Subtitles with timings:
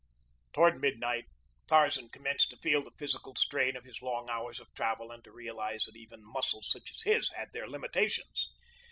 [0.53, 1.25] Toward midnight
[1.67, 5.31] Tarzan commenced to feel the physical strain of his long hours of travel and to
[5.31, 8.49] realize that even muscles such as his had their limitations.